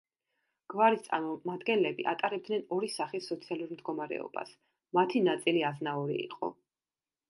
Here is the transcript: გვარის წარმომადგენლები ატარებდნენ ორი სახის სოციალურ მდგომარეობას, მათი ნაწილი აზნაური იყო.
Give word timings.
გვარის 0.73 1.03
წარმომადგენლები 1.07 2.07
ატარებდნენ 2.13 2.65
ორი 2.79 2.91
სახის 2.95 3.31
სოციალურ 3.35 3.77
მდგომარეობას, 3.77 4.59
მათი 5.01 5.27
ნაწილი 5.31 5.67
აზნაური 5.75 6.23
იყო. 6.29 6.57